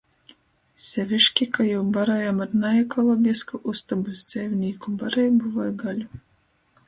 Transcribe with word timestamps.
Seviški, 0.85 1.45
ka 1.57 1.65
jū 1.67 1.81
barojam 1.97 2.39
ar 2.45 2.55
naekologisku 2.63 3.61
ustobys 3.73 4.25
dzeivinīku 4.33 4.95
bareibu 5.03 5.55
voi 5.59 5.69
gaļu. 5.83 6.23